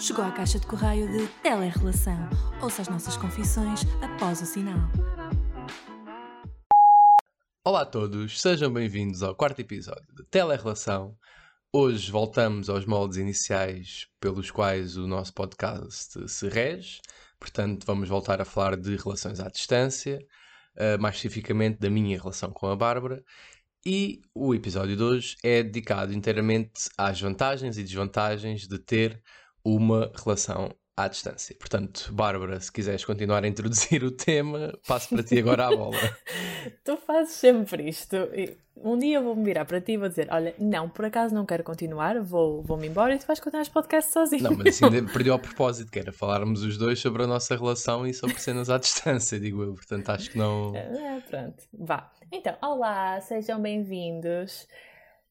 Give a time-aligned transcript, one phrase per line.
[0.00, 2.16] Chegou à caixa de correio de Telerrelação.
[2.62, 4.78] Ouça as nossas confissões após o sinal.
[7.62, 11.14] Olá a todos, sejam bem-vindos ao quarto episódio de Telerrelação.
[11.70, 17.02] Hoje voltamos aos moldes iniciais pelos quais o nosso podcast se rege.
[17.38, 20.18] Portanto, vamos voltar a falar de relações à distância,
[20.78, 23.22] uh, mais especificamente da minha relação com a Bárbara.
[23.84, 29.22] E o episódio de hoje é dedicado inteiramente às vantagens e desvantagens de ter
[29.64, 31.56] uma relação à distância.
[31.58, 35.96] Portanto, Bárbara, se quiseres continuar a introduzir o tema, passo para ti agora a bola.
[36.84, 38.16] tu fazes sempre isto.
[38.76, 41.62] Um dia vou-me virar para ti e vou dizer: Olha, não, por acaso não quero
[41.62, 44.42] continuar, vou-me vou embora e tu vais continuar os podcasts sozinho.
[44.42, 48.06] Não, mas assim perdeu ao propósito, que era falarmos os dois sobre a nossa relação
[48.06, 49.74] e sobre cenas à distância, digo eu.
[49.74, 50.74] Portanto, acho que não.
[50.74, 52.10] É, pronto, vá.
[52.32, 54.66] Então, olá, sejam bem-vindos.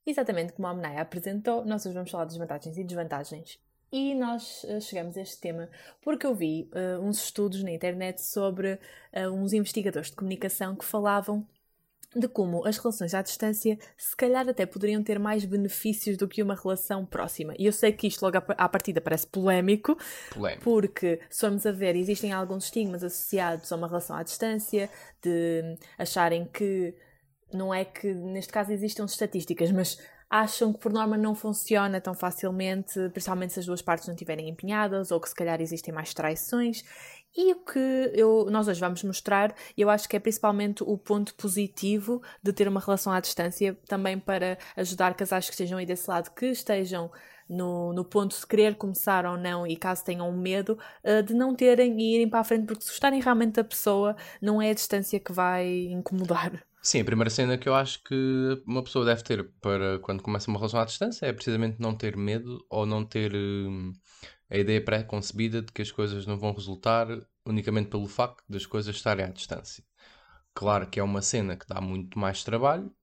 [0.06, 3.60] Exatamente como a Amnaya apresentou, nós hoje vamos falar das vantagens e desvantagens
[3.92, 5.70] e nós uh, chegamos a este tema
[6.02, 8.74] porque eu vi uh, uns estudos na internet sobre
[9.14, 11.46] uh, uns investigadores de comunicação que falavam
[12.16, 16.42] de como as relações à distância se calhar até poderiam ter mais benefícios do que
[16.42, 17.54] uma relação próxima.
[17.58, 19.98] E eu sei que isto logo à partida parece polémico,
[20.32, 20.64] polémico.
[20.64, 24.90] porque se formos a ver, existem alguns estigmas associados a uma relação à distância,
[25.22, 26.96] de acharem que
[27.54, 30.00] não é que neste caso existam estatísticas, mas
[30.30, 34.48] acham que por norma não funciona tão facilmente, principalmente se as duas partes não estiverem
[34.48, 36.84] empenhadas ou que se calhar existem mais traições.
[37.36, 41.34] E o que eu, nós hoje vamos mostrar, eu acho que é principalmente o ponto
[41.36, 46.10] positivo de ter uma relação à distância, também para ajudar casais que estejam aí desse
[46.10, 47.12] lado, que estejam
[47.48, 51.56] no, no ponto de querer começar ou não, e caso tenham medo, uh, de não
[51.56, 54.74] terem e irem para a frente, porque se gostarem realmente da pessoa, não é a
[54.74, 56.69] distância que vai incomodar.
[56.82, 58.16] Sim, a primeira cena que eu acho que
[58.66, 62.16] uma pessoa deve ter para quando começa uma relação à distância é precisamente não ter
[62.16, 63.92] medo ou não ter hum,
[64.50, 67.08] a ideia pré-concebida de que as coisas não vão resultar
[67.46, 69.84] unicamente pelo facto das coisas estarem à distância.
[70.54, 72.94] Claro que é uma cena que dá muito mais trabalho,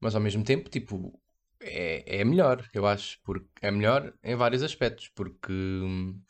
[0.00, 1.20] mas ao mesmo tempo, tipo,
[1.60, 6.20] é, é melhor, eu acho, porque é melhor em vários aspectos, porque hum,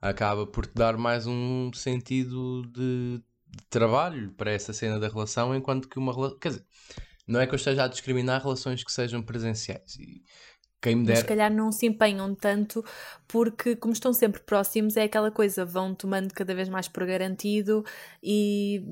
[0.00, 3.24] acaba por te dar mais um sentido de de
[3.68, 6.38] trabalho para essa cena da relação, enquanto que uma relação.
[6.38, 6.64] Quer dizer,
[7.26, 9.96] não é que eu esteja a discriminar relações que sejam presenciais.
[9.96, 10.22] E
[10.80, 11.14] quem me der...
[11.14, 12.84] Mas se calhar não se empenham tanto
[13.26, 17.84] porque, como estão sempre próximos, é aquela coisa, vão tomando cada vez mais por garantido
[18.22, 18.82] e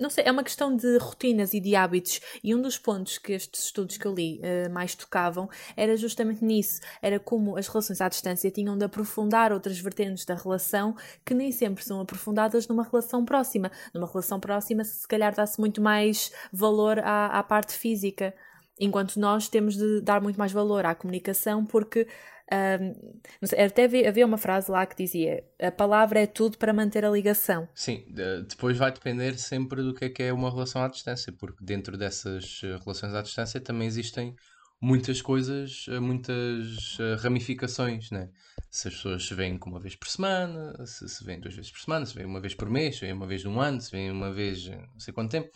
[0.00, 2.20] não sei, é uma questão de rotinas e de hábitos.
[2.42, 6.44] E um dos pontos que estes estudos que eu li uh, mais tocavam era justamente
[6.44, 6.80] nisso.
[7.02, 11.52] Era como as relações à distância tinham de aprofundar outras vertentes da relação que nem
[11.52, 13.70] sempre são aprofundadas numa relação próxima.
[13.92, 18.34] Numa relação próxima, se calhar dá-se muito mais valor à, à parte física.
[18.78, 22.08] Enquanto nós temos de dar muito mais valor à comunicação porque
[22.52, 23.20] um,
[23.64, 27.68] até havia uma frase lá que dizia: a palavra é tudo para manter a ligação.
[27.74, 28.04] Sim,
[28.48, 31.96] depois vai depender sempre do que é que é uma relação à distância, porque dentro
[31.96, 34.34] dessas eh, relações à distância também existem
[34.80, 38.30] muitas coisas, eh, muitas eh, ramificações, né?
[38.70, 41.80] Se as pessoas se veem uma vez por semana, se se veem duas vezes por
[41.80, 44.10] semana, se veem uma vez por mês, se veem uma vez num ano, se veem
[44.10, 45.50] uma vez não sei quanto tempo.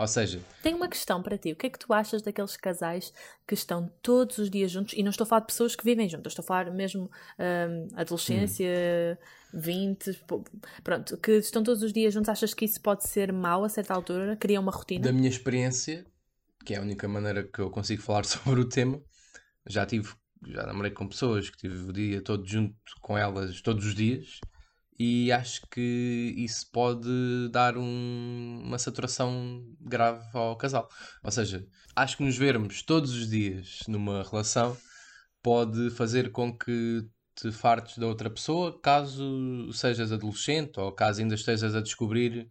[0.00, 0.40] Ou seja.
[0.62, 1.52] Tenho uma questão para ti.
[1.52, 3.12] O que é que tu achas daqueles casais
[3.46, 4.94] que estão todos os dias juntos?
[4.96, 7.88] E não estou a falar de pessoas que vivem juntas, estou a falar mesmo um,
[7.94, 8.66] adolescência,
[9.52, 9.60] hum.
[9.60, 10.24] 20,
[10.82, 12.30] pronto, que estão todos os dias juntos.
[12.30, 14.36] Achas que isso pode ser mau a certa altura?
[14.36, 15.04] Cria uma rotina?
[15.04, 16.06] Da minha experiência,
[16.64, 18.98] que é a única maneira que eu consigo falar sobre o tema,
[19.68, 20.14] já tive,
[20.46, 24.40] já namorei com pessoas que tive o dia todo junto com elas todos os dias
[25.02, 27.08] e acho que isso pode
[27.50, 30.90] dar um, uma saturação grave ao casal.
[31.24, 31.66] Ou seja,
[31.96, 34.76] acho que nos vermos todos os dias numa relação
[35.42, 37.02] pode fazer com que
[37.34, 42.46] te fartes da outra pessoa, caso sejas adolescente ou caso ainda estejas a descobrir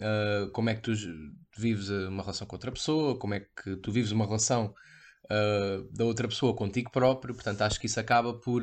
[0.00, 0.92] uh, como é que tu
[1.56, 4.74] vives uma relação com outra pessoa, como é que tu vives uma relação
[5.24, 8.62] uh, da outra pessoa contigo próprio, portanto acho que isso acaba por,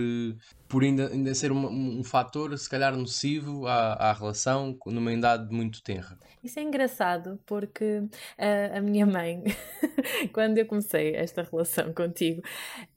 [0.68, 5.54] por ainda, ainda ser um, um fator, se calhar, nocivo à, à relação numa idade
[5.54, 6.18] muito tenra.
[6.44, 9.44] Isso é engraçado porque uh, a minha mãe,
[10.34, 12.42] quando eu comecei esta relação contigo,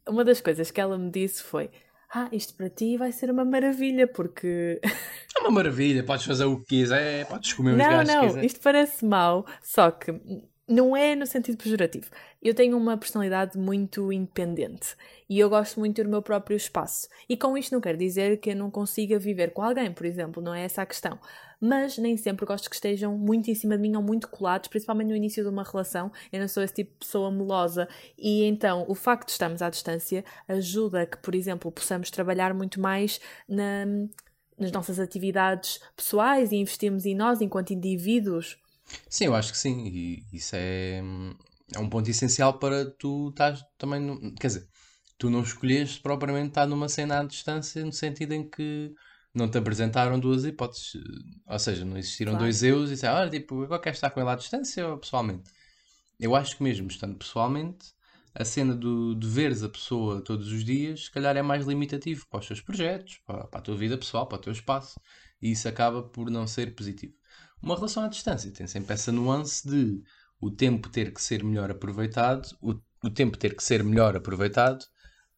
[0.08, 1.70] uma das coisas que ela me disse foi
[2.14, 4.81] ah, isto para ti vai ser uma maravilha, porque.
[5.37, 8.44] É uma maravilha, podes fazer o que quiser, podes comer os não, gajos Não, não,
[8.44, 10.12] isto parece mau, só que
[10.69, 12.11] não é no sentido pejorativo.
[12.43, 14.96] Eu tenho uma personalidade muito independente
[15.28, 17.08] e eu gosto muito do meu próprio espaço.
[17.28, 20.43] E com isto não quero dizer que eu não consiga viver com alguém, por exemplo,
[20.43, 21.19] não é essa a questão.
[21.61, 25.08] Mas nem sempre gosto que estejam muito em cima de mim ou muito colados, principalmente
[25.08, 26.11] no início de uma relação.
[26.32, 27.88] Eu não sou esse tipo de pessoa melosa.
[28.19, 32.81] E então o facto de estarmos à distância ajuda que, por exemplo, possamos trabalhar muito
[32.81, 33.87] mais na
[34.58, 38.56] nas nossas atividades pessoais e investirmos em nós enquanto indivíduos.
[39.08, 41.02] Sim, eu acho que sim, e isso é,
[41.75, 44.69] é um ponto essencial para tu estás também, no, quer dizer,
[45.19, 48.92] tu não escolheste propriamente estar numa cena à distância no sentido em que
[49.34, 50.94] não te apresentaram duas hipóteses,
[51.46, 52.44] ou seja, não existiram claro.
[52.44, 55.50] dois eus e disseram, olha, tipo, agora queres estar com ele à distância ou pessoalmente?
[56.19, 57.92] Eu acho que mesmo estando pessoalmente,
[58.34, 62.26] a cena do, de veres a pessoa todos os dias, se calhar é mais limitativo
[62.28, 65.00] para os teus projetos, para, para a tua vida pessoal, para o teu espaço,
[65.40, 67.14] e isso acaba por não ser positivo.
[67.64, 70.02] Uma relação à distância tem sempre essa nuance de
[70.38, 74.84] o tempo ter que ser melhor aproveitado, o, o tempo ter que ser melhor aproveitado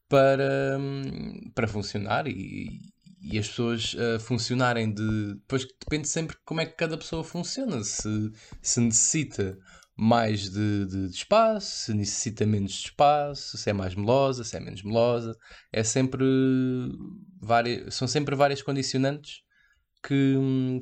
[0.08, 2.81] para, hum, para funcionar e,
[3.23, 5.34] e as pessoas uh, funcionarem de.
[5.34, 7.84] Depois depende sempre como é que cada pessoa funciona.
[7.84, 9.56] Se, se necessita
[9.96, 14.56] mais de, de, de, espaço, se necessita menos de espaço, se é mais melosa, se
[14.56, 15.38] é menos melosa.
[15.73, 16.25] É sempre
[17.40, 19.43] várias, são sempre várias condicionantes
[20.02, 20.34] que,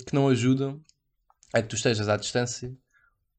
[0.06, 0.82] que não ajudam
[1.54, 2.76] a que tu estejas à distância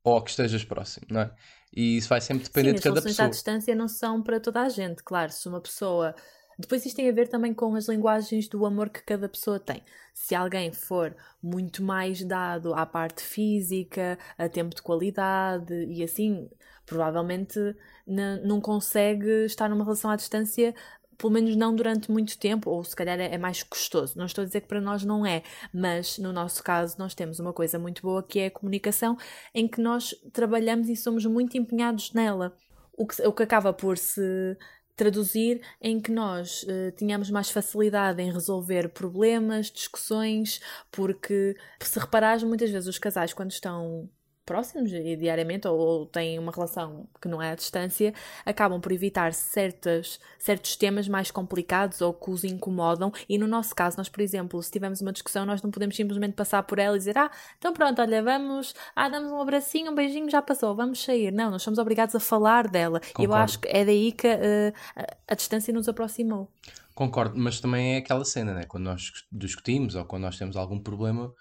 [0.04, 1.32] ou a que estejas próximo, não é?
[1.76, 3.10] E isso vai sempre depender Sim, de cada pessoa.
[3.10, 5.32] As soluções à distância não são para toda a gente, claro.
[5.32, 6.16] Se uma pessoa
[6.58, 9.82] depois isto tem a ver também com as linguagens do amor que cada pessoa tem.
[10.14, 11.14] Se alguém for
[11.44, 16.50] muito mais dado à parte física, a tempo de qualidade e assim,
[16.86, 17.60] provavelmente
[18.08, 20.74] não consegue estar numa relação à distância
[21.18, 24.18] pelo menos não durante muito tempo, ou se calhar é, é, mais custoso.
[24.18, 27.40] Não estou a dizer que para nós não é, mas no nosso caso nós temos
[27.40, 29.18] uma coisa muito boa que é a comunicação,
[29.54, 32.56] em que nós trabalhamos e somos muito empenhados nela.
[32.98, 34.58] O que, o que acaba por se
[34.96, 42.44] traduzir em que nós uh, tínhamos mais facilidade em resolver problemas, discussões, porque se reparares
[42.44, 44.10] muitas vezes os casais quando estão
[44.46, 48.14] próximos diariamente ou, ou, têm uma relação que não é à distância,
[48.46, 53.12] acabam por evitar certas, certos temas mais complicados ou que os incomodam.
[53.28, 56.34] E no nosso caso, nós, por exemplo, se tivermos uma discussão, nós não podemos simplesmente
[56.34, 59.96] passar por ela e dizer: Ah, então pronto, olha, vamos, ah, damos um abracinho, um
[59.96, 61.32] beijinho, já passou, vamos sair.
[61.32, 63.02] Não, nós somos obrigados a falar dela.
[63.20, 66.50] E eu acho que é daí que uh, a, a distância nos aproximou.
[66.94, 68.64] Concordo, mas também é aquela cena, né?
[68.66, 71.34] Quando nós discutimos ou quando nós temos algum problema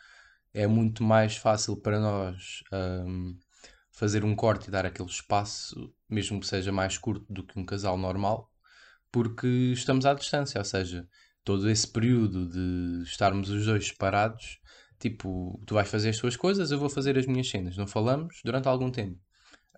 [0.54, 3.36] é muito mais fácil para nós um,
[3.90, 7.64] fazer um corte e dar aquele espaço, mesmo que seja mais curto do que um
[7.64, 8.50] casal normal,
[9.10, 11.08] porque estamos à distância, ou seja,
[11.44, 14.58] todo esse período de estarmos os dois separados,
[14.98, 17.76] tipo, tu vais fazer as tuas coisas, eu vou fazer as minhas cenas.
[17.76, 19.20] Não falamos durante algum tempo.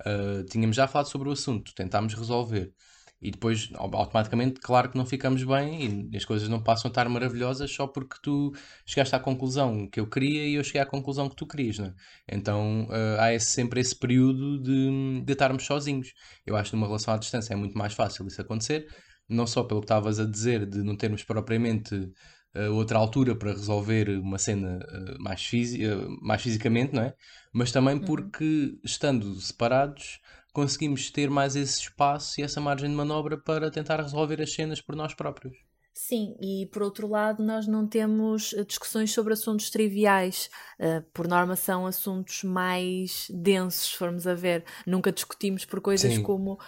[0.00, 2.73] Uh, tínhamos já falado sobre o assunto, tentámos resolver
[3.21, 7.09] e depois automaticamente, claro que não ficamos bem e as coisas não passam a estar
[7.09, 8.53] maravilhosas só porque tu
[8.85, 11.87] chegaste à conclusão que eu queria e eu cheguei à conclusão que tu querias, não
[11.87, 11.95] é?
[12.31, 16.13] Então uh, há esse, sempre esse período de, de estarmos sozinhos.
[16.45, 18.87] Eu acho que numa relação à distância é muito mais fácil isso acontecer,
[19.29, 23.53] não só pelo que estavas a dizer de não termos propriamente uh, outra altura para
[23.53, 25.81] resolver uma cena uh, mais, fisi
[26.21, 27.15] mais fisicamente, não é?
[27.51, 28.05] Mas também uhum.
[28.05, 30.21] porque estando separados
[30.56, 34.81] conseguimos ter mais esse espaço e essa margem de manobra para tentar resolver as cenas
[34.81, 35.55] por nós próprios.
[35.93, 40.49] Sim, e por outro lado, nós não temos eh, discussões sobre assuntos triviais.
[40.81, 44.64] Uh, por norma, são assuntos mais densos, se formos a ver.
[44.87, 46.23] Nunca discutimos por coisas Sim.
[46.23, 46.59] como.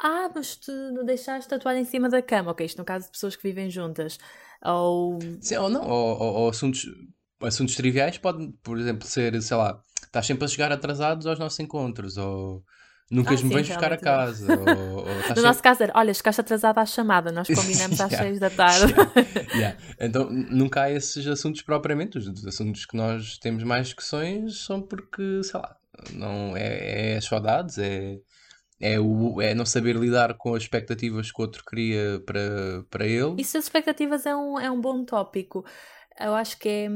[0.00, 0.72] Ah, mas tu
[1.04, 2.50] deixaste a toalha em cima da cama.
[2.50, 4.18] Ok, isto no caso de pessoas que vivem juntas.
[4.64, 5.20] Ou.
[5.40, 6.86] Sim, ou não, ou, ou, ou assuntos,
[7.40, 11.60] assuntos triviais podem, por exemplo, ser, sei lá, estás sempre a chegar atrasados aos nossos
[11.60, 12.64] encontros, ou
[13.10, 14.52] Nunca ah, me vens buscar a casa.
[14.54, 15.42] ou, ou no sempre...
[15.42, 18.92] nosso caso era, olha, chegaste atrasada à chamada, nós combinamos às seis da tarde.
[18.92, 19.78] yeah, yeah.
[19.98, 22.18] Então nunca há esses assuntos propriamente.
[22.18, 25.76] Os assuntos que nós temos mais discussões são porque, sei lá,
[26.12, 28.18] não, é, é as saudades, é,
[28.80, 33.06] é, o, é não saber lidar com as expectativas que o outro cria para, para
[33.06, 33.40] ele.
[33.40, 35.64] Isso as expectativas é um, é um bom tópico.
[36.20, 36.88] Eu acho que é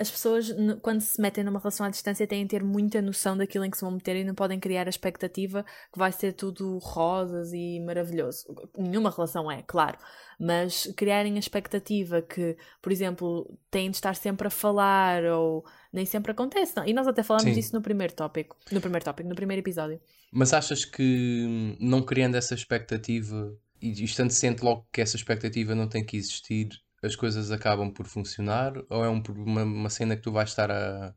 [0.00, 3.66] as pessoas, quando se metem numa relação à distância, têm de ter muita noção daquilo
[3.66, 6.78] em que se vão meter e não podem criar a expectativa que vai ser tudo
[6.78, 8.46] rosas e maravilhoso.
[8.78, 9.98] Nenhuma relação é, claro,
[10.38, 16.06] mas criarem a expectativa que, por exemplo, têm de estar sempre a falar ou nem
[16.06, 16.74] sempre acontece.
[16.76, 16.86] Não.
[16.86, 17.52] E nós até falamos Sim.
[17.52, 20.00] disso no primeiro tópico, no primeiro tópico, no primeiro episódio.
[20.32, 25.88] Mas achas que não criando essa expectativa e estando ciente logo que essa expectativa não
[25.88, 26.68] tem que existir,
[27.02, 30.70] as coisas acabam por funcionar ou é um, uma, uma cena que tu vais estar
[30.70, 31.14] a,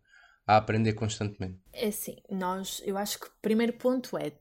[0.48, 1.60] a aprender constantemente?
[1.72, 4.34] É assim, nós, eu acho que o primeiro ponto é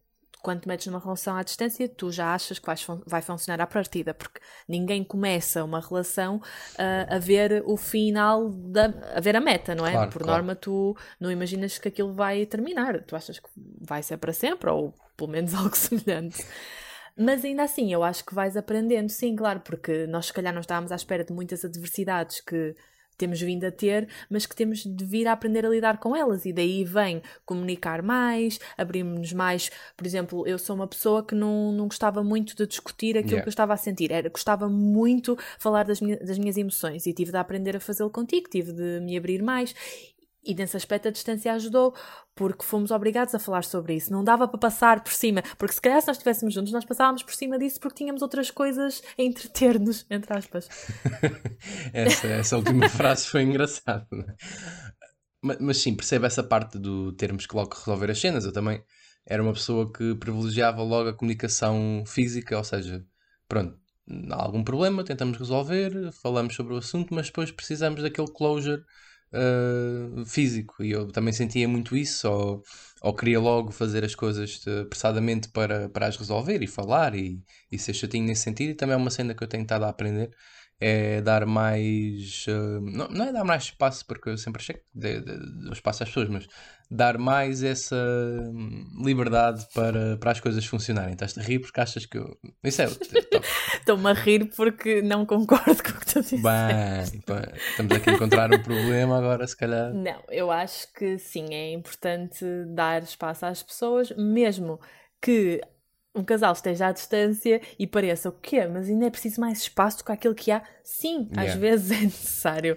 [0.42, 3.66] quando te metes numa relação à distância, tu já achas que vais, vai funcionar à
[3.66, 9.40] partida, porque ninguém começa uma relação uh, a ver o final, da, a ver a
[9.40, 9.92] meta, não é?
[9.92, 10.38] Claro, Por claro.
[10.38, 13.48] norma, tu não imaginas que aquilo vai terminar, tu achas que
[13.80, 16.44] vai ser para sempre, ou pelo menos algo semelhante.
[17.16, 20.60] Mas ainda assim, eu acho que vais aprendendo, sim, claro, porque nós se calhar não
[20.60, 22.74] estávamos à espera de muitas adversidades que
[23.18, 26.44] temos vindo a ter, mas que temos de vir a aprender a lidar com elas.
[26.44, 29.70] E daí vem comunicar mais, abrirmos mais.
[29.96, 33.42] Por exemplo, eu sou uma pessoa que não, não gostava muito de discutir aquilo Yeah.
[33.42, 34.10] que eu estava a sentir.
[34.10, 38.10] Era, gostava muito falar das, minha- das minhas emoções e tive de aprender a fazê-lo
[38.10, 39.72] contigo, tive de me abrir mais.
[40.44, 41.94] E nesse aspecto a distância ajudou,
[42.34, 44.12] porque fomos obrigados a falar sobre isso.
[44.12, 47.22] Não dava para passar por cima, porque se calhar se nós estivéssemos juntos, nós passávamos
[47.22, 50.68] por cima disso porque tínhamos outras coisas a entreter-nos, entre aspas.
[51.92, 54.06] Essa, essa última frase foi engraçada.
[54.10, 54.34] né?
[55.42, 58.44] Ma- Mas, sim, percebo essa parte do termos que logo resolver as cenas.
[58.44, 58.82] Eu também
[59.26, 63.04] era uma pessoa que privilegiava logo a comunicação física, ou seja,
[63.48, 63.78] pronto,
[64.30, 68.82] há algum problema, tentamos resolver, falamos sobre o assunto, mas depois precisamos daquele closure
[69.32, 70.82] uh, físico.
[70.82, 72.62] E eu também sentia muito isso, ou,
[73.00, 77.42] ou queria logo fazer as coisas eh, apressadamente para, para as resolver e falar e,
[77.70, 78.70] e ser chatinho nesse sentido.
[78.70, 80.30] E também é uma cena que eu tenho estado a aprender
[80.82, 82.44] é dar mais.
[82.48, 86.08] eh, não, não é dar mais espaço, porque eu sempre achei que dou espaço às
[86.08, 86.48] pessoas, mas
[86.90, 87.96] dar mais essa
[88.52, 91.12] hum, liberdade para, para as coisas funcionarem.
[91.12, 92.36] Estás a rir porque achas que eu.
[92.64, 92.86] Isso é.
[93.82, 96.40] Estou-me a rir porque não concordo com o que tu disseste.
[96.40, 99.92] Bem, estamos aqui a encontrar um problema agora, se calhar.
[99.92, 104.80] Não, eu acho que sim, é importante dar espaço às pessoas, mesmo
[105.20, 105.60] que
[106.14, 108.66] um casal esteja à distância e pareça o quê?
[108.66, 110.62] Mas ainda é preciso mais espaço do que aquilo que há.
[110.84, 111.60] Sim, às Yeah.
[111.60, 112.76] vezes é necessário.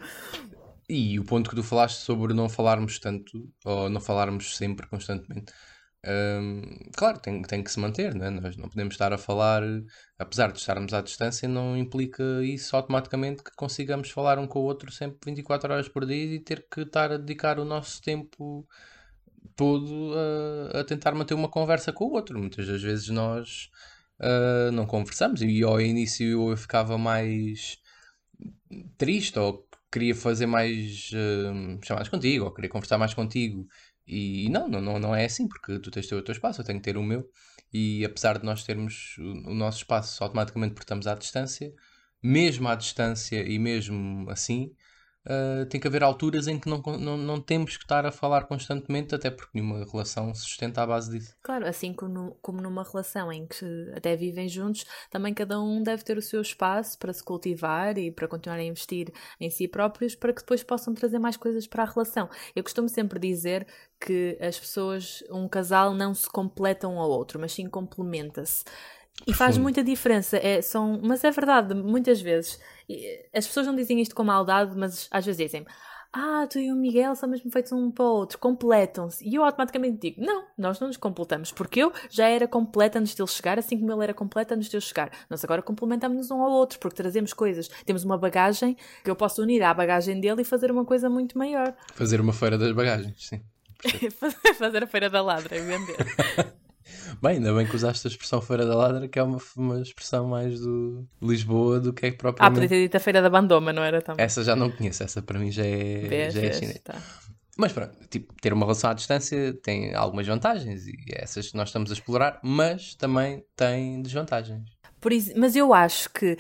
[0.90, 5.54] E o ponto que tu falaste sobre não falarmos tanto, ou não falarmos sempre, constantemente,
[6.06, 6.62] hum,
[6.96, 8.30] claro, tem, tem que se manter, né?
[8.30, 9.64] Nós não podemos estar a falar,
[10.20, 14.64] apesar de estarmos à distância, não implica isso automaticamente que consigamos falar um com o
[14.64, 18.68] outro sempre 24 horas por dia e ter que estar a dedicar o nosso tempo
[19.56, 20.14] todo
[20.74, 22.38] a, a tentar manter uma conversa com o outro.
[22.40, 23.70] Muitas das vezes nós
[24.20, 27.78] ah, não conversamos e ao início eu ficava mais
[28.98, 33.68] triste ou queria fazer mais hum, chamadas contigo ou queria conversar mais contigo
[34.08, 36.86] e, não, não, não, é assim porque tu tens o teu espaço, eu tenho que
[36.86, 37.30] ter o meu.
[37.74, 41.74] E apesar de nós termos o, o nosso espaço automaticamente porque estamos à distância.
[42.22, 44.72] Mesmo à distância e mesmo assim
[45.26, 48.46] ah, tem que haver alturas em que não, não, não temos que estar a falar
[48.46, 52.84] constantemente até porque nenhuma relação se sustenta à base disso Claro, assim como, como numa
[52.84, 57.14] relação em que até vivem juntos, também cada um deve ter o seu espaço para
[57.14, 61.20] se cultivar e para continuar a investir em si próprios para que depois possam trazer
[61.20, 62.30] mais coisas para a relação.
[62.56, 63.68] Eu costumo sempre dizer
[64.00, 68.64] que as pessoas, um casal, não se completam ao outro, mas sim complementa-se.
[69.26, 69.64] E faz Profundo.
[69.64, 72.60] muita diferença, é, são, mas é verdade, muitas vezes.
[72.88, 75.66] E, As pessoas não dizem isto com maldade, mas às vezes dizem
[76.18, 79.28] ah, tu e o Miguel são mesmo feitos um para o outro, completam-se.
[79.28, 83.14] E eu automaticamente digo: não, nós não nos completamos, porque eu já era completa antes
[83.14, 85.12] dele chegar, assim como ele era completo antes de eu chegar.
[85.30, 89.42] Nós agora complementamos-nos um ao outro, porque trazemos coisas, temos uma bagagem que eu posso
[89.42, 91.76] unir à bagagem dele e fazer uma coisa muito maior.
[91.94, 93.42] fazer uma feira das bagagens, sim
[94.58, 96.56] fazer a feira da ladra e vender.
[97.22, 100.28] Bem, ainda bem que usaste a expressão Feira da Ladra, que é uma, uma expressão
[100.28, 103.84] mais do Lisboa do que é Ah, podia ter dito a feira da bandoma, não
[103.84, 104.24] era também?
[104.24, 106.80] Essa já não conheço, essa para mim já é, Vês, já é chinês.
[106.84, 106.96] tá.
[107.58, 111.90] Mas pronto, tipo, ter uma relação à distância tem algumas vantagens e essas nós estamos
[111.90, 114.70] a explorar, mas também tem desvantagens.
[115.00, 116.38] Por isso, mas eu acho que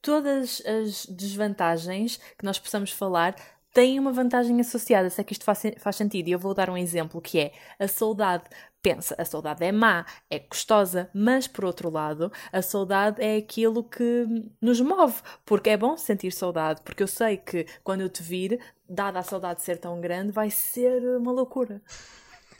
[0.00, 3.34] todas as desvantagens que nós possamos falar
[3.74, 6.28] têm uma vantagem associada, se é que isto faz, faz sentido.
[6.28, 8.44] E eu vou dar um exemplo que é a saudade.
[8.86, 13.82] Pensa, a saudade é má, é custosa, mas por outro lado, a saudade é aquilo
[13.82, 14.24] que
[14.62, 18.60] nos move, porque é bom sentir saudade, porque eu sei que quando eu te vir,
[18.88, 21.82] dada a saudade ser tão grande, vai ser uma loucura.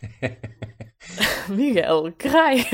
[1.49, 2.65] Miguel, que raio!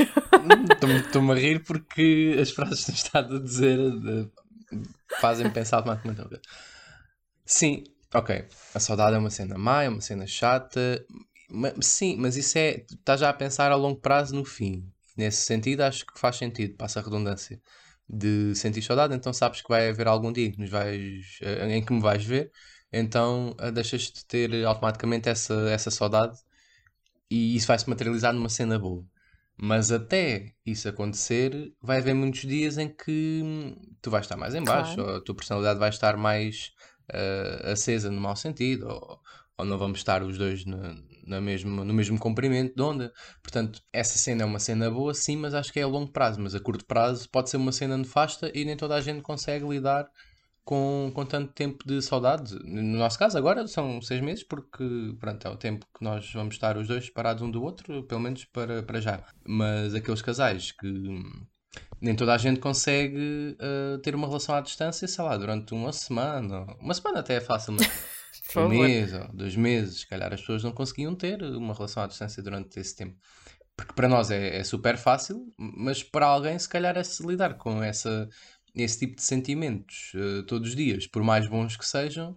[1.05, 4.31] Estou-me- a rir porque as frases que estado a dizer de-
[5.21, 6.41] fazem pensar automaticamente.
[7.45, 7.83] Sim,
[8.15, 8.47] ok.
[8.73, 11.05] A saudade é uma cena má, é uma cena chata.
[11.81, 12.85] Sim, mas isso é.
[12.91, 14.91] Estás já a pensar a longo prazo no fim.
[15.17, 17.61] Nesse sentido, acho que faz sentido, passa a redundância.
[18.09, 21.83] De sentir saudade, então sabes que vai haver algum dia que nos vais, eh, em
[21.85, 22.51] que me vais ver,
[22.91, 26.37] então eh, deixas de ter automaticamente essa, essa saudade
[27.29, 29.05] e isso vai se materializar numa cena boa.
[29.57, 34.55] Mas até isso acontecer, vai haver muitos dias em que hum, tu vais estar mais
[34.55, 35.01] em baixo, Claro.
[35.01, 36.71] ou a tua personalidade vai estar mais
[37.13, 39.19] ah, acesa no mau sentido, ou,
[39.57, 40.95] ou não vamos estar os dois na,
[41.25, 43.13] na mesmo, no mesmo comprimento de onda.
[43.41, 46.41] Portanto, essa cena é uma cena boa, sim, mas acho que é a longo prazo.
[46.41, 49.67] Mas a curto prazo pode ser uma cena nefasta e nem toda a gente consegue
[49.67, 50.09] lidar
[50.63, 52.55] com, com tanto tempo de saudade.
[52.63, 54.83] No nosso caso, agora são seis meses, porque
[55.19, 58.21] pronto, é o tempo que nós vamos estar os dois separados um do outro, pelo
[58.21, 59.23] menos para, para já.
[59.45, 60.87] Mas aqueles casais que,
[62.01, 65.93] nem toda a gente consegue uh, ter uma relação à distância, sei lá, durante uma
[65.93, 66.65] semana.
[66.79, 67.87] Uma semana até é fácil, mas
[68.57, 72.07] um mês ou dois meses, se calhar as pessoas não conseguiam ter uma relação à
[72.07, 73.17] distância durante esse tempo.
[73.75, 77.55] Porque para nós é, é super fácil, mas para alguém, se calhar, é se lidar
[77.55, 78.29] com essa,
[78.75, 82.35] esse tipo de sentimentos uh, todos os dias, por mais bons que sejam,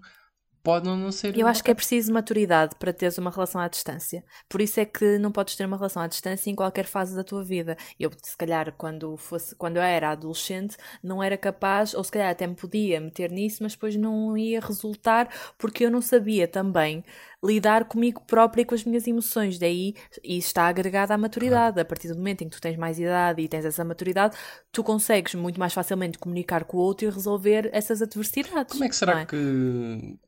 [0.66, 1.38] pode não ser.
[1.38, 4.24] Eu acho que é preciso maturidade para teres uma relação à distância.
[4.48, 7.22] Por isso é que não podes ter uma relação à distância em qualquer fase da
[7.22, 7.76] tua vida.
[8.00, 12.30] Eu, se calhar, quando, fosse, quando eu era adolescente, não era capaz, ou se calhar
[12.30, 17.04] até me podia meter nisso, mas depois não ia resultar porque eu não sabia também
[17.44, 19.60] lidar comigo própria e com as minhas emoções.
[19.60, 19.94] Daí
[20.24, 21.74] isso está agregado à maturidade.
[21.74, 21.80] Claro.
[21.80, 24.36] A partir do momento em que tu tens mais idade e tens essa maturidade,
[24.72, 28.72] tu consegues muito mais facilmente comunicar com o outro e resolver essas adversidades.
[28.72, 29.26] Como é que será é?
[29.26, 30.18] que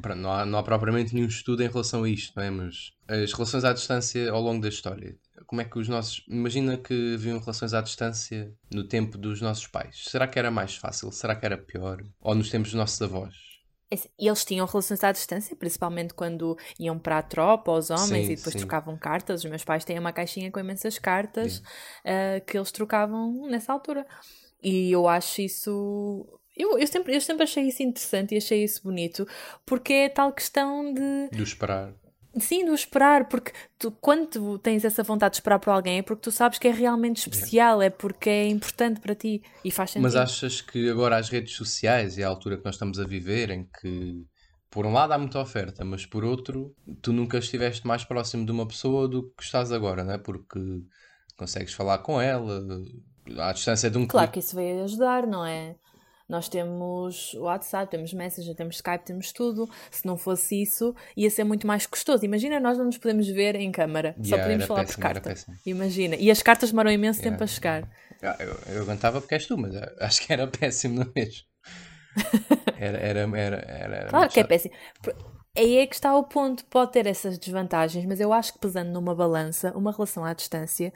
[0.00, 2.50] Pronto, não, há, não há propriamente nenhum estudo em relação a isto, não é?
[2.50, 6.22] Mas as relações à distância ao longo da história, como é que os nossos.
[6.28, 10.04] Imagina que haviam relações à distância no tempo dos nossos pais.
[10.08, 11.10] Será que era mais fácil?
[11.12, 12.02] Será que era pior?
[12.20, 13.34] Ou nos tempos dos nossos avós?
[13.88, 18.26] É assim, eles tinham relações à distância, principalmente quando iam para a tropa, os homens,
[18.26, 18.58] sim, e depois sim.
[18.58, 19.44] trocavam cartas.
[19.44, 24.04] Os meus pais têm uma caixinha com imensas cartas uh, que eles trocavam nessa altura.
[24.62, 26.26] E eu acho isso
[26.56, 29.26] eu, eu, sempre, eu sempre achei isso interessante e achei isso bonito,
[29.64, 31.28] porque é tal questão de.
[31.36, 31.92] Do esperar.
[32.38, 36.02] Sim, do esperar, porque tu, quando tu tens essa vontade de esperar por alguém é
[36.02, 39.70] porque tu sabes que é realmente especial, é, é porque é importante para ti e
[39.70, 40.02] faz sentido.
[40.02, 43.50] Mas achas que agora as redes sociais e a altura que nós estamos a viver,
[43.50, 44.26] em que
[44.70, 48.52] por um lado há muita oferta, mas por outro, tu nunca estiveste mais próximo de
[48.52, 50.18] uma pessoa do que estás agora, não é?
[50.18, 50.58] Porque
[51.38, 52.62] consegues falar com ela
[53.38, 55.76] à distância de um Claro que isso veio ajudar, não é?
[56.28, 59.68] Nós temos WhatsApp, temos Messenger, temos Skype, temos tudo.
[59.90, 62.24] Se não fosse isso, ia ser muito mais custoso.
[62.24, 65.34] Imagina, nós não nos podemos ver em câmara, yeah, só podemos falar péssimo, por carta.
[65.64, 66.16] Imagina.
[66.16, 67.30] E as cartas demoram imenso yeah.
[67.30, 67.88] tempo a chegar.
[68.22, 71.44] Ah, eu, eu aguentava porque és tu, mas acho que era péssimo, não é mesmo?
[72.78, 74.74] Era, era, era, era, claro que é péssimo.
[75.56, 76.64] Aí é que está o ponto.
[76.66, 80.92] Pode ter essas desvantagens, mas eu acho que pesando numa balança, uma relação à distância,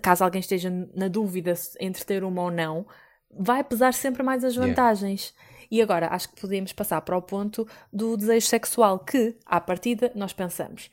[0.00, 2.86] caso alguém esteja na dúvida entre ter uma ou não,
[3.30, 5.32] vai pesar sempre mais as vantagens.
[5.34, 5.50] Yeah.
[5.70, 10.10] E agora acho que podemos passar para o ponto do desejo sexual, que, à partida,
[10.16, 10.90] nós pensamos: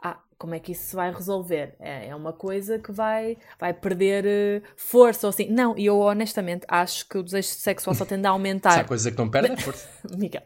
[0.00, 1.74] ah, como é que isso se vai resolver?
[1.80, 4.24] É, é uma coisa que vai, vai perder
[4.62, 5.48] uh, força ou assim.
[5.50, 8.72] Não, e eu honestamente acho que o desejo sexual só tende a aumentar.
[8.72, 9.88] Se há coisa que não perde é força.
[10.16, 10.42] Miguel,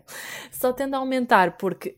[0.51, 1.97] só tende a aumentar porque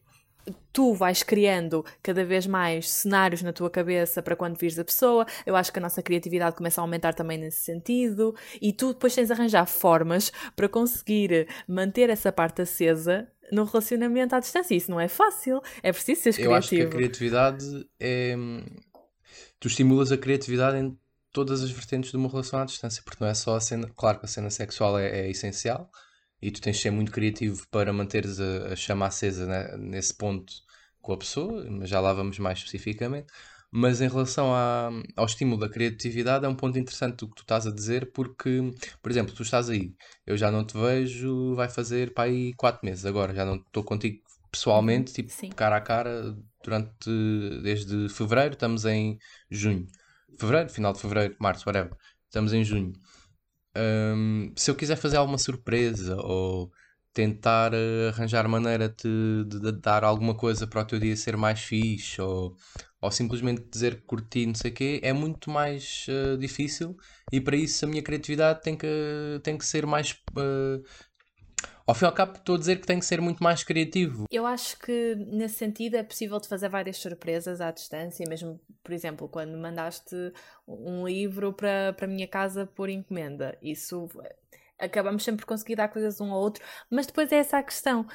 [0.73, 5.27] tu vais criando cada vez mais cenários na tua cabeça para quando vires a pessoa.
[5.45, 8.35] Eu acho que a nossa criatividade começa a aumentar também nesse sentido.
[8.61, 14.35] E tu depois tens de arranjar formas para conseguir manter essa parte acesa no relacionamento
[14.35, 14.75] à distância.
[14.75, 15.61] Isso não é fácil.
[15.83, 16.53] É preciso ser criativo.
[16.53, 18.37] Eu acho que a criatividade é.
[19.61, 20.97] Tu estimulas a criatividade em
[21.33, 23.91] todas as vertentes de uma relação à distância, porque não é só a cena.
[23.97, 25.91] Claro que a cena sexual é, é essencial
[26.41, 30.15] e tu tens de ser muito criativo para manteres a, a chama acesa né, nesse
[30.15, 30.53] ponto
[31.01, 33.27] com a pessoa, mas já lá vamos mais especificamente.
[33.71, 37.43] Mas em relação à, ao estímulo da criatividade, é um ponto interessante o que tu
[37.43, 38.73] estás a dizer, porque,
[39.03, 39.95] por exemplo, tu estás aí,
[40.27, 43.85] eu já não te vejo, vai fazer para aí 4 meses agora, já não estou
[43.85, 45.51] contigo pessoalmente, tipo Sim.
[45.51, 47.11] cara a cara, durante
[47.63, 49.19] desde fevereiro, estamos em
[49.51, 49.87] junho.
[50.39, 51.95] Fevereiro, final de fevereiro, março, whatever.
[52.27, 52.93] Estamos em junho.
[53.79, 56.73] Um, se eu quiser fazer alguma surpresa ou
[57.13, 61.37] tentar uh, arranjar maneira de, de, de, dar alguma coisa para o teu dia ser
[61.37, 62.57] mais fixe ou,
[63.01, 66.97] ou simplesmente dizer que curti não sei o quê, é muito mais uh, difícil.
[67.33, 68.87] E para isso a minha criatividade tem que,
[69.43, 70.83] tem que ser mais uh,
[71.87, 74.27] ao fim e ao cabo, estou a dizer que tem que ser muito mais criativo.
[74.31, 78.93] Eu acho que nesse sentido é possível de fazer várias surpresas à distância, mesmo, por
[78.93, 80.15] exemplo, quando mandaste
[80.67, 83.57] um livro para, a minha casa por encomenda.
[83.63, 84.07] Isso
[84.79, 88.07] acabamos sempre por conseguir dar coisas um ao outro, mas depois é essa a questão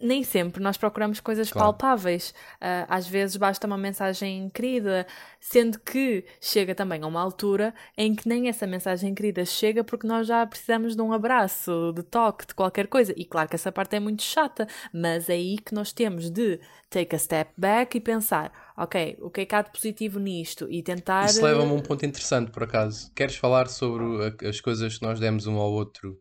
[0.00, 1.72] nem sempre nós procuramos coisas claro.
[1.72, 2.30] palpáveis.
[2.54, 5.06] Uh, às vezes basta uma mensagem querida,
[5.40, 10.06] sendo que chega também a uma altura em que nem essa mensagem querida chega porque
[10.06, 13.12] nós já precisamos de um abraço, de toque, de qualquer coisa.
[13.16, 16.60] E claro que essa parte é muito chata, mas é aí que nós temos de
[16.90, 20.70] take a step back e pensar, ok, o que é que há de positivo nisto?
[20.70, 21.26] E tentar.
[21.26, 23.12] Isso leva-me a um ponto interessante, por acaso.
[23.14, 24.04] Queres falar sobre
[24.46, 26.18] as coisas que nós demos um ao outro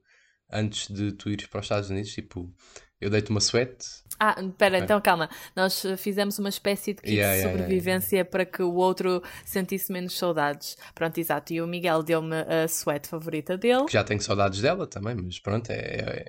[0.51, 2.11] antes de tu ires para os Estados Unidos?
[2.11, 2.51] Tipo
[2.99, 3.77] eu dei-te uma sweat.
[4.19, 5.29] Ah, espera, então calma.
[5.55, 9.21] Nós fizemos uma espécie de kit yeah, de sobrevivência yeah, yeah, para que o outro
[9.45, 10.75] sentisse menos saudades.
[10.95, 11.53] Pronto, exato.
[11.53, 13.85] E o Miguel deu-me a sweat favorita dele.
[13.85, 16.25] Que já tenho saudades dela também, mas pronto, é, é, é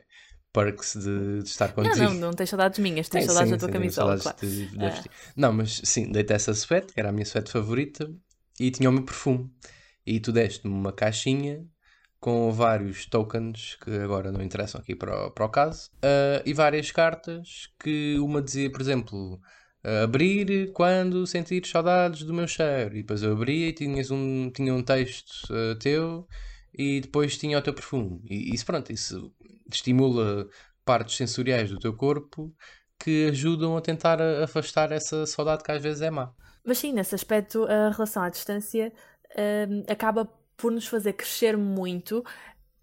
[0.53, 1.97] perks de, de, estar contigo.
[1.97, 4.19] Não, não, não tens saudades minhas, tens é, saudades sim, da tua sim, camisola.
[4.19, 4.39] Claro.
[4.39, 5.05] De, ah.
[5.35, 8.11] Não, mas sim, dei-te essa sweat, que era a minha sweat favorita,
[8.61, 9.51] e tinha o meu perfume.
[10.07, 11.65] E tu deste-me uma caixinha
[12.21, 16.53] com vários tokens que agora não interessam aqui para o, para o caso, uh, e
[16.53, 19.41] várias cartas que uma dizia, por exemplo,
[20.03, 22.97] abrir quando sentir saudades do meu cheiro.
[22.97, 26.27] E depois eu abria e tinhas um, tinha um texto uh, teu
[26.77, 28.21] e depois tinha o teu perfume.
[28.29, 29.33] E isso, pronto, isso
[29.71, 30.49] estimula
[30.85, 32.55] partes sensoriais do teu corpo
[32.99, 36.33] que ajudam a tentar afastar essa saudade que às vezes é má.
[36.65, 38.93] Mas sim, nesse aspecto, a relação à distância
[39.31, 40.29] uh, acaba
[40.59, 42.23] por nos fazer crescer muito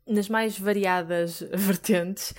[0.08, 2.34] nas mais variadas vertentes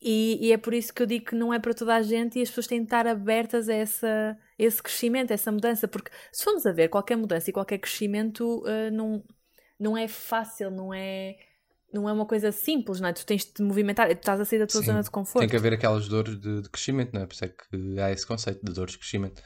[0.00, 2.38] e, e, é por isso que eu digo que não é para toda a gente
[2.38, 6.10] e as pessoas têm de estar abertas a essa, esse crescimento, a essa mudança, porque
[6.30, 9.24] se formos a ver qualquer mudança e qualquer crescimento uh, não,
[9.78, 11.36] não é fácil, não é,
[11.92, 13.12] não é uma coisa simples, não é?
[13.12, 15.40] Tu tens de te movimentar, tu estás a sair da tua Sim, zona de conforto.
[15.40, 17.26] Tem que haver aquelas dores de, de, crescimento, não é?
[17.26, 19.42] Por isso é que há esse conceito de dores de crescimento.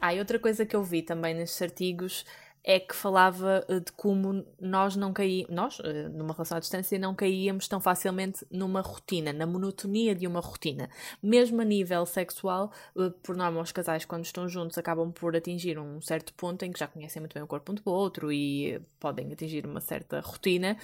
[0.00, 2.26] Ah, e outra coisa que eu vi também nestes artigos
[2.64, 6.98] é que falava eh, de como nós não caímos, nós, eh, numa relação à distância,
[6.98, 10.88] não caíamos tão facilmente numa rotina, na monotonia de uma rotina.
[11.22, 15.78] Mesmo a nível sexual, eh, por norma, os casais, quando estão juntos, acabam por atingir
[15.78, 18.80] um certo ponto em que já conhecem muito bem o corpo um do outro e
[18.98, 20.78] podem atingir uma certa rotina.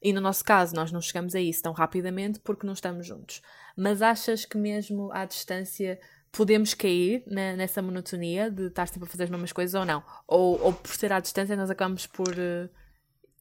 [0.00, 3.42] E no nosso caso, nós não chegamos a isso tão rapidamente porque não estamos juntos.
[3.76, 5.98] Mas achas que mesmo à distância
[6.36, 10.02] podemos cair na, nessa monotonia de estar sempre a fazer as mesmas coisas ou não?
[10.26, 12.68] Ou, ou por ser à distância nós acabamos por uh,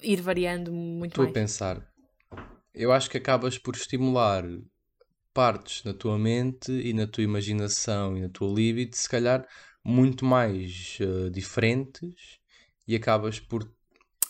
[0.01, 1.36] ir variando muito Estou mais?
[1.36, 1.93] a pensar.
[2.73, 4.43] Eu acho que acabas por estimular
[5.34, 9.45] partes na tua mente e na tua imaginação e na tua libido, se calhar
[9.84, 12.39] muito mais uh, diferentes
[12.88, 13.67] e acabas por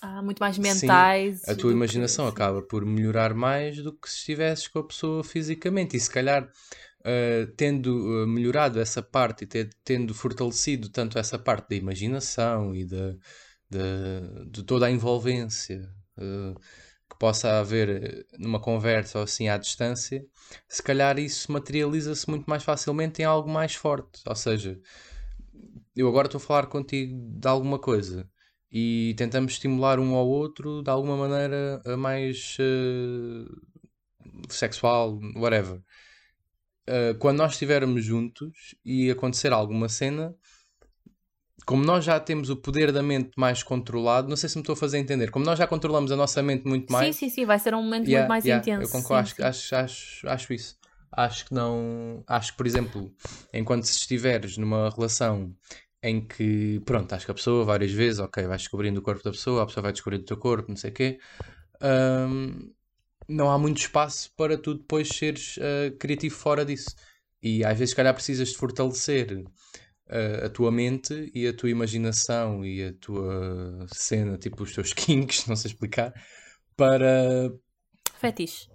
[0.01, 1.41] ah, muito mais mentais.
[1.41, 2.31] Sim, a tua imaginação que...
[2.33, 5.95] acaba por melhorar mais do que se estivesses com a pessoa fisicamente.
[5.95, 6.49] E se calhar
[7.03, 12.75] uh, tendo uh, melhorado essa parte e ter, tendo fortalecido tanto essa parte da imaginação
[12.75, 13.17] e de,
[13.69, 16.59] de, de toda a envolvência uh,
[17.09, 20.25] que possa haver numa conversa ou assim à distância,
[20.67, 24.21] se calhar isso materializa-se muito mais facilmente em algo mais forte.
[24.25, 24.79] Ou seja,
[25.95, 28.27] eu agora estou a falar contigo de alguma coisa
[28.71, 33.45] e tentamos estimular um ao outro de alguma maneira mais uh,
[34.49, 35.79] sexual, whatever
[36.89, 40.35] uh, quando nós estivermos juntos e acontecer alguma cena,
[41.65, 44.73] como nós já temos o poder da mente mais controlado, não sei se me estou
[44.73, 47.15] a fazer entender, como nós já controlamos a nossa mente muito mais.
[47.15, 48.95] Sim, sim, sim, vai ser um momento yeah, muito mais yeah, intenso.
[48.95, 49.75] Eu concordo, sim, acho, sim.
[49.75, 50.77] Acho, acho, acho isso.
[51.15, 52.23] Acho que não.
[52.27, 53.13] Acho que, por exemplo,
[53.53, 55.55] enquanto se estiveres numa relação
[56.01, 59.31] em que, pronto, acho que a pessoa várias vezes, ok, vais descobrindo o corpo da
[59.31, 61.19] pessoa, a pessoa vai descobrindo o teu corpo, não sei o quê.
[61.81, 62.73] Um,
[63.27, 66.95] não há muito espaço para tu depois seres uh, criativo fora disso.
[67.41, 69.43] E às vezes, se calhar, precisas de fortalecer
[70.07, 74.93] uh, a tua mente e a tua imaginação e a tua cena, tipo os teus
[74.93, 76.13] kinks, não sei explicar,
[76.75, 77.51] para.
[78.19, 78.69] Fetiche.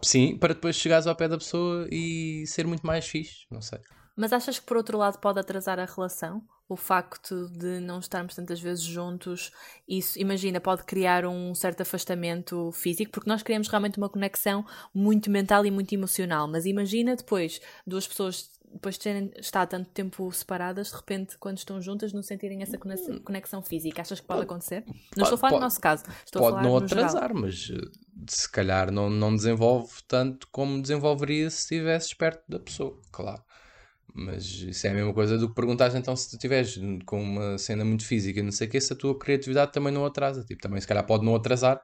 [0.00, 3.80] Sim, para depois chegares ao pé da pessoa e ser muito mais fixe, não sei.
[4.16, 6.42] Mas achas que por outro lado pode atrasar a relação?
[6.68, 9.52] O facto de não estarmos tantas vezes juntos,
[9.86, 15.30] isso, imagina, pode criar um certo afastamento físico, porque nós queremos realmente uma conexão muito
[15.30, 20.30] mental e muito emocional, mas imagina depois duas pessoas depois de terem estado tanto tempo
[20.32, 24.02] separadas, de repente, quando estão juntas, não sentirem essa conexão física.
[24.02, 24.82] Achas que pode acontecer?
[24.84, 26.04] Não pode, estou a falar pode, do nosso caso.
[26.24, 27.40] Estou pode a não atrasar, geral.
[27.40, 27.90] mas eh,
[28.28, 33.42] se calhar não, não desenvolve tanto como desenvolveria se estivesse perto da pessoa, claro.
[34.14, 37.58] Mas isso é a mesma coisa do que perguntares então se tu estiveres com uma
[37.58, 40.44] cena muito física não sei o que, se a tua criatividade também não atrasa.
[40.44, 41.82] Tipo, também se calhar pode não atrasar,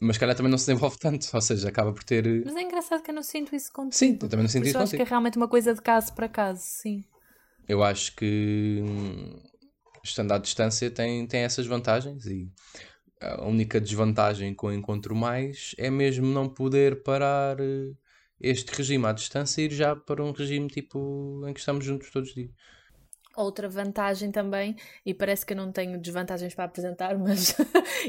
[0.00, 1.28] mas se calhar também não se desenvolve tanto.
[1.32, 2.44] Ou seja, acaba por ter.
[2.44, 3.94] Mas é engraçado que eu não sinto isso contigo.
[3.94, 4.84] Sim, eu também não sinto isso, isso contigo.
[4.84, 7.04] acho que é realmente uma coisa de caso para caso, sim.
[7.68, 8.82] Eu acho que
[10.02, 12.50] estando à distância tem, tem essas vantagens e
[13.20, 17.92] a única desvantagem que eu encontro mais é mesmo não poder parar eh,
[18.40, 22.10] este regime à distância e ir já para um regime tipo em que estamos juntos
[22.10, 22.50] todos os dias.
[23.36, 24.74] Outra vantagem também,
[25.06, 27.54] e parece que eu não tenho desvantagens para apresentar, mas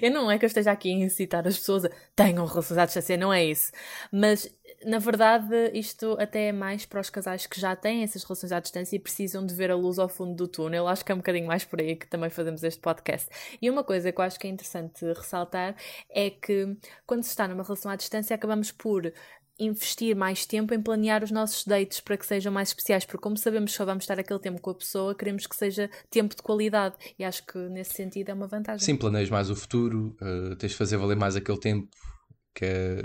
[0.01, 2.85] eu não é que eu esteja aqui a incitar as pessoas a tenham relações à
[2.85, 3.71] distância, não é isso.
[4.11, 4.51] Mas
[4.85, 8.59] na verdade, isto até é mais para os casais que já têm essas relações à
[8.59, 10.87] distância e precisam de ver a luz ao fundo do túnel.
[10.87, 13.29] Acho que é um bocadinho mais por aí que também fazemos este podcast.
[13.61, 15.75] E uma coisa que eu acho que é interessante ressaltar
[16.09, 19.11] é que quando se está numa relação à distância, acabamos por
[19.65, 23.37] investir mais tempo em planear os nossos dates para que sejam mais especiais, porque como
[23.37, 26.41] sabemos que só vamos estar aquele tempo com a pessoa, queremos que seja tempo de
[26.41, 28.83] qualidade e acho que nesse sentido é uma vantagem.
[28.83, 31.87] Sim, planeias mais o futuro, uh, tens de fazer valer mais aquele tempo
[32.53, 33.01] que é,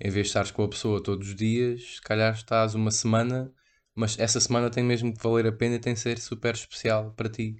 [0.00, 3.52] em vez de estares com a pessoa todos os dias, se calhar estás uma semana,
[3.94, 7.12] mas essa semana tem mesmo que valer a pena e tem que ser super especial
[7.12, 7.56] para ti,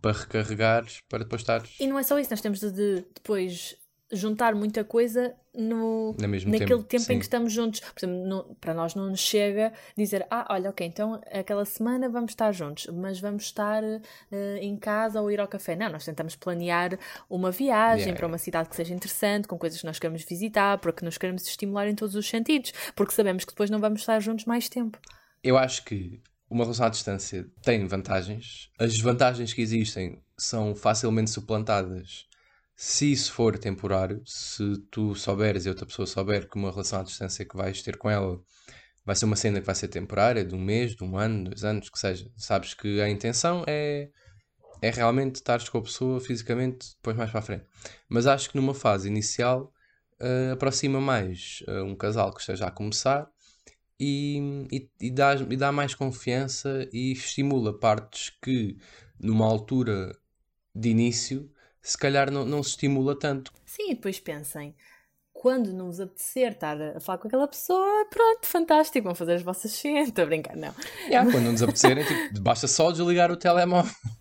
[0.00, 1.76] para recarregares, para depois estares.
[1.78, 3.76] E não é só isso, nós temos de, de depois
[4.12, 7.80] juntar muita coisa no, naquele tempo, tempo, em que estamos juntos.
[7.80, 12.08] Por exemplo, não- para nós não nos chega dizer, ah, olha, ok, então aquela semana
[12.08, 15.74] vamos estar juntos, mas vamos estar eh, em casa ou ir ao café.
[15.74, 19.80] Não, nós tentamos planear uma viagem Yeah, para uma cidade que seja interessante, com coisas
[19.80, 23.52] que nós queremos visitar, porque nos queremos estimular em todos os sentidos, porque sabemos que
[23.52, 24.98] depois não vamos estar juntos mais tempo.
[25.42, 28.70] Eu acho que uma relação à distância tem vantagens.
[28.78, 32.26] As desvantagens que existem são facilmente suplantadas
[32.82, 34.22] se isso for temporário.
[34.24, 37.98] Se tu souberes e outra pessoa souber que uma relação à distância que vais ter
[37.98, 38.40] com ela
[39.04, 41.62] vai ser uma cena que vai ser temporária, de um mês, de um ano, dois
[41.62, 42.30] anos, que seja.
[42.38, 44.08] Sabes que a intenção é,
[44.80, 47.66] é realmente estares com a pessoa fisicamente depois mais para a frente.
[48.08, 49.70] Mas acho que numa fase inicial
[50.18, 53.30] eh, aproxima mais eh, um casal que esteja a começar
[53.98, 58.78] e, e, e, dá, e dá mais confiança e estimula partes que
[59.20, 60.16] numa altura
[60.74, 63.52] de início se calhar não, não se estimula tanto.
[63.66, 64.74] Sim, e depois pensem,
[65.32, 69.72] quando nos apetecer estar a falar com aquela pessoa, pronto, fantástico, vão fazer as vossas
[69.72, 70.12] cenas.
[70.18, 70.74] A brincar, não.
[71.08, 73.90] Yeah, quando não nos apetecerem, tipo, basta só desligar o telemóvel.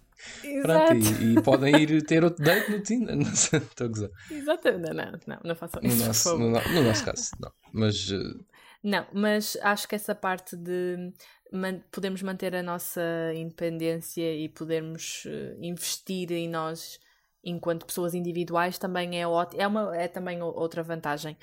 [0.62, 1.24] Pronto, Exato.
[1.24, 3.16] e, e podem ir ter outro date no Tinder.
[3.18, 4.10] Não sei, estou a gozar.
[4.30, 4.94] Exatamente.
[4.94, 7.52] Não, não, não, não façam No isso, por nosso, no, no- no nosso caso, não.
[7.74, 8.44] Mas eh,
[8.84, 11.14] Não, mas acho que essa parte de
[11.54, 13.02] man- podermos manter a nossa
[13.34, 17.00] independência e podermos eh, investir em nós
[17.44, 21.38] enquanto pessoas individuais também é ótimo, é, uma, é também outra vantagem.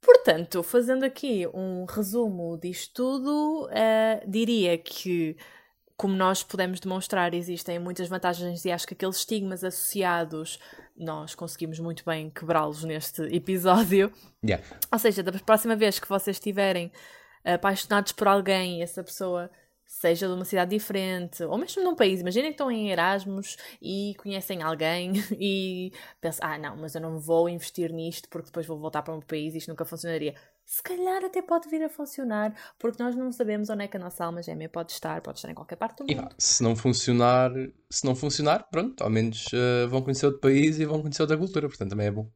[0.00, 5.36] Portanto, fazendo aqui um resumo disto tudo, eh, diria que,
[5.96, 10.60] como nós podemos demonstrar, existem muitas vantagens e acho que aqueles estigmas associados
[10.96, 14.12] nós conseguimos muito bem quebrá-los neste episódio.
[14.44, 14.64] yeah.
[14.92, 16.92] Ou seja, da próxima vez que vocês estiverem
[17.44, 19.50] apaixonados por alguém e essa pessoa
[19.86, 24.14] seja de uma cidade diferente, ou mesmo num país, imaginem que estão em Erasmus e
[24.18, 28.78] conhecem alguém e pensam, ah não, mas eu não vou investir nisto porque depois vou
[28.78, 30.34] voltar para um país e isto nunca funcionaria.
[30.64, 34.00] Se calhar até pode vir a funcionar, porque nós não sabemos onde é que a
[34.00, 36.28] nossa alma gêmea pode estar, pode estar em qualquer parte do E mundo.
[36.28, 37.50] pá, se não funcionar,
[37.90, 41.36] se não funcionar, pronto, ao menos eh, vão conhecer outro país e vão conhecer outra
[41.38, 42.30] cultura, portanto também é bom.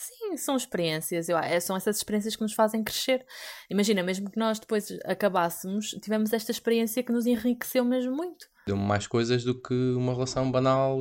[0.00, 1.28] Sim, são experiências.
[1.28, 3.26] Eu, é- são essas experiências que nos fazem crescer.
[3.68, 8.46] Imagina, mesmo que nós depois acabássemos, tivemos esta experiência que nos enriqueceu mesmo muito.
[8.64, 11.00] Deu-me mais coisas do que uma relação banal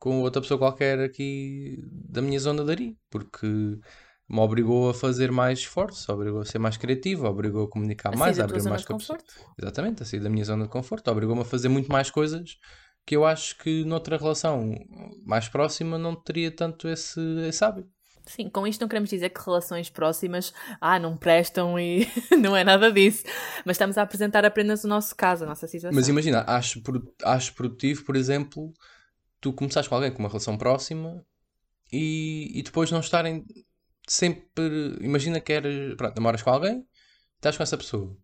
[0.00, 5.30] com outra pessoa qualquer aqui da minha zona de Ari, porque me obrigou a fazer
[5.30, 8.82] mais esforço, obrigou a ser mais criativo, obrigou a comunicar Assim, mais, a abrir mais
[8.82, 9.32] a conforto.
[9.56, 12.58] Exatamente, a sair da minha zona de conforto, obrigou-me a fazer muito mais coisas
[13.06, 14.74] que eu acho que noutra relação
[15.24, 17.97] mais próxima não teria tanto esse, esse hábito.
[18.28, 22.06] Sim, com isto não queremos dizer que relações próximas ah, não prestam e
[22.38, 23.24] não é nada disso.
[23.64, 25.94] Mas estamos a apresentar apenas o nosso caso, a nossa situação.
[25.94, 26.82] Mas imagina, acho,
[27.24, 28.72] acho produtivo, por exemplo,
[29.40, 31.24] tu começares com alguém com uma relação próxima
[31.90, 33.44] e, e depois não estarem
[34.06, 34.98] sempre.
[35.00, 36.86] Imagina que eres, pronto, namoras com alguém,
[37.36, 38.14] estás com essa pessoa.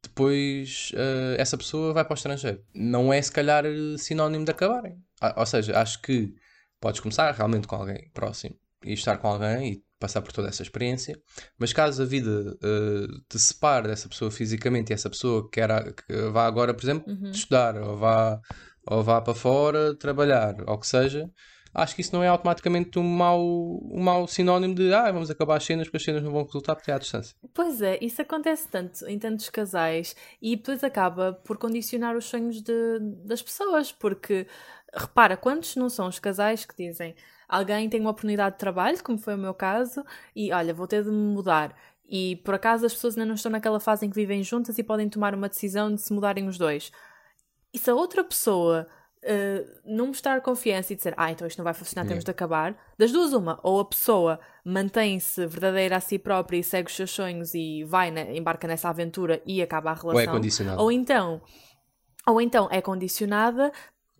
[0.00, 2.62] Depois eh, essa pessoa vai para o estrangeiro.
[2.72, 3.64] Não é se calhar
[3.98, 5.02] sinónimo de acabarem.
[5.20, 6.32] Ah, Ou seja, acho que
[6.80, 10.62] podes começar realmente com alguém próximo e estar com alguém e passar por toda essa
[10.62, 11.20] experiência.
[11.58, 16.14] Mas caso a vida eh, te separe dessa pessoa fisicamente e essa pessoa quer que
[16.30, 17.30] vá agora, por exemplo, Uhum.
[17.30, 18.40] estudar ou vá,
[18.86, 21.28] ou vá para fora trabalhar, ou o que seja,
[21.74, 25.56] acho que isso não é automaticamente um mau, um mau sinónimo de ah, vamos acabar
[25.56, 27.34] as cenas porque as cenas não vão resultar porque é à distância.
[27.52, 32.62] Pois é, isso acontece tanto em tantos casais e depois acaba por condicionar os sonhos
[32.62, 34.46] de- das pessoas, porque
[34.94, 37.14] repara, quantos não são os casais que dizem
[37.48, 40.04] alguém tem uma oportunidade de trabalho, como foi o meu caso,
[40.36, 41.74] e olha, vou ter de me mudar.
[42.08, 44.82] E por acaso as pessoas ainda não estão naquela fase em que vivem juntas e
[44.82, 46.92] podem tomar uma decisão de se mudarem os dois.
[47.72, 48.86] E se a outra pessoa
[49.20, 52.76] eh, não mostrar confiança e dizer, ah, então isto não vai funcionar, temos de acabar,
[52.96, 57.10] das duas, uma, ou a pessoa mantém-se verdadeira a si própria e segue os seus
[57.10, 60.14] sonhos e vai, embarca nessa aventura e acaba a relação.
[60.14, 60.82] Ou é condicionado.
[60.82, 61.42] Ou então,
[62.26, 63.72] ou então é condicionada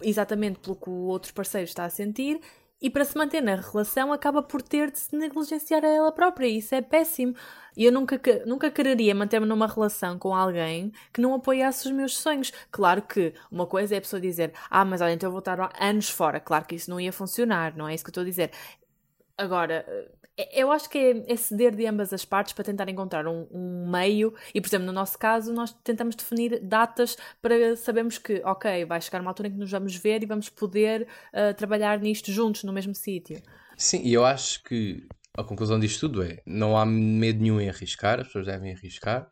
[0.02, 2.40] exatamente pelo que o outro parceiro está a sentir
[2.80, 6.46] e para se manter na relação acaba por ter de se negligenciar a ela própria
[6.46, 7.34] e isso é péssimo.
[7.76, 12.16] E eu nunca, nunca quereria manter-me numa relação com alguém que não apoiasse os meus
[12.16, 12.52] sonhos.
[12.70, 15.58] Claro que uma coisa é a pessoa dizer ah, mas olha, então eu vou estar
[15.80, 16.40] anos fora.
[16.40, 18.50] Claro que isso não ia funcionar, não é isso que eu estou a dizer.
[19.36, 19.84] Agora,
[20.52, 23.90] eu acho que é, é ceder de ambas as partes para tentar encontrar um, um
[23.90, 28.84] meio e, por exemplo, no nosso caso, nós tentamos definir datas para sabermos que, ok,
[28.84, 32.30] vai chegar uma altura em que nos vamos ver e vamos poder ah, trabalhar nisto
[32.30, 33.42] juntos, no mesmo sítio.
[33.76, 37.68] Sim, e eu acho que a conclusão disto tudo é não há medo nenhum em
[37.68, 39.28] arriscar, as pessoas devem arriscar.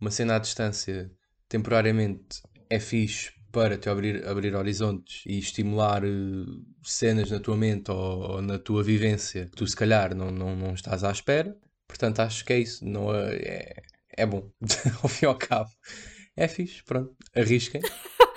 [0.00, 1.10] Uma cena à distância
[1.48, 7.90] temporariamente é fixe para te abrir, abrir horizontes e estimular uh, cenas na tua mente
[7.90, 11.56] ou, ou, na tua vivência que tu se calhar não, não, não estás à espera.
[11.86, 12.84] Portanto, acho que é isso.
[12.84, 13.82] Não é, é,
[14.18, 14.50] é bom,
[15.02, 15.70] ao fim e ao cabo.
[16.36, 17.16] É fixe, pronto.
[17.34, 17.80] Arrisquem.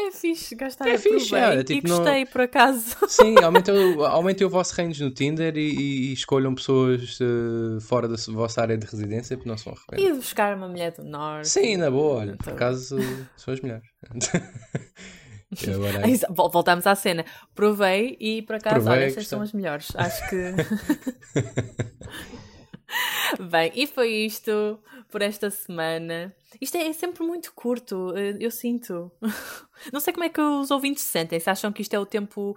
[0.00, 2.96] É fixe gastar É fixe, olha, tipo, e gostei não- por acaso.
[3.08, 7.80] Sim, aumentem, o- aumentem o vosso range no Tinder e, e- e escolham pessoas uh,
[7.80, 10.16] fora da vossa área de residência porque não são arrependidos.
[10.16, 11.48] E buscar uma mulher do norte.
[11.48, 12.96] Sim, na boa, olha, por Então- acaso
[13.36, 13.84] são as melhores.
[15.74, 16.02] Agora,
[16.50, 17.24] Voltamos à cena.
[17.54, 19.88] Provei e por acaso, Provei, olha, estas são as melhores.
[19.96, 20.36] Acho que.
[23.50, 24.78] Bem, e foi isto
[25.10, 26.34] por esta semana.
[26.60, 29.10] Isto é, é sempre muito curto, eh, eu sinto.
[29.92, 32.06] Não sei como é que os ouvintes se sentem, se acham que isto é o
[32.06, 32.56] tempo,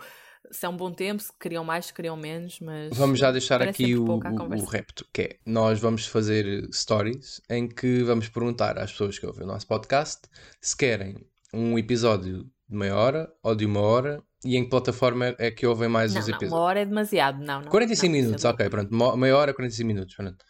[0.50, 2.96] se é um bom tempo, se queriam mais, se queriam menos, mas.
[2.98, 8.04] Vamos já deixar aqui o, o repto, que é, nós vamos fazer stories em que
[8.04, 10.22] vamos perguntar às pessoas que ouvem o nosso podcast
[10.60, 11.16] se querem
[11.54, 15.68] um episódio de meia hora ou de uma hora e em que plataforma é que
[15.68, 16.52] ouvem mais Não, os não, episódios.
[16.54, 17.70] uma hora é demasiado, não, não.
[17.70, 19.18] 45 não, minutos, ok, pronto.
[19.18, 20.44] Meia hora, 45 minutos, pronto.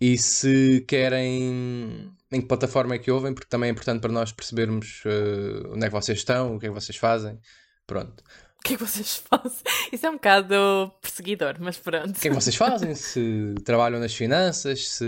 [0.00, 4.32] E se querem em que plataforma é que ouvem, porque também é importante para nós
[4.32, 7.38] percebermos eh, onde é que vocês estão, o que é que vocês fazem.
[7.86, 8.22] Pronto.
[8.54, 9.58] O que é que vocês fazem?
[9.90, 12.10] Isso é um bocado perseguidor, mas pronto.
[12.10, 12.94] O que é que vocês fazem?
[12.94, 15.04] se trabalham nas finanças, se.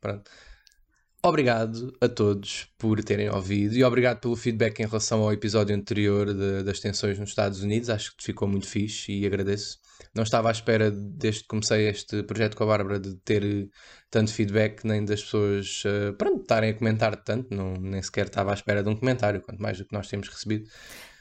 [0.00, 0.30] Pronto.
[1.26, 6.34] Obrigado a todos por terem ouvido e obrigado pelo feedback em relação ao episódio anterior
[6.34, 7.88] de- das tensões nos Estados Unidos.
[7.88, 9.78] Acho que ficou muito fixe e agradeço.
[10.14, 13.66] Não estava à espera, desde que comecei este projeto com a Bárbara, de ter eh,
[14.10, 17.54] tanto feedback, nem das pessoas eh, pronto, estarem a comentar tanto.
[17.56, 20.28] Não, nem sequer estava à espera de um comentário, quanto mais do que nós temos
[20.28, 20.68] recebido.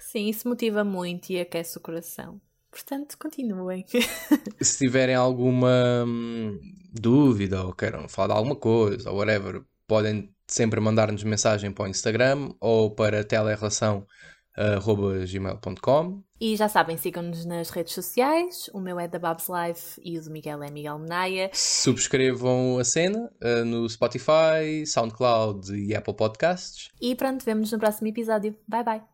[0.01, 2.41] Sim, isso motiva muito e aquece o coração.
[2.69, 3.85] Portanto, continuem.
[4.59, 6.59] se tiverem alguma hum,
[6.91, 11.87] dúvida ou queiram falar de alguma coisa ou whatever, podem sempre mandar-nos mensagem para o
[11.87, 18.69] Instagram ou para telerelação.gmail.com E já sabem, sigam-nos nas redes sociais.
[18.73, 21.49] O meu é da Babs Life e o do Miguel é Miguel Menaia.
[21.53, 26.89] Subscrevam a cena uh, no Spotify, SoundCloud e Apple Podcasts.
[27.01, 28.55] E pronto, vemo-nos no próximo episódio.
[28.67, 29.12] Bye bye.